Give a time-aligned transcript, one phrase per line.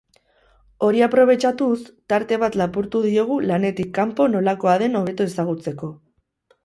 [0.85, 1.75] Hori aprobetxatuz,
[2.13, 5.93] tarte bat lapurtu diogu lanetik kanpo nolakoa den hobeto ezagutzeko.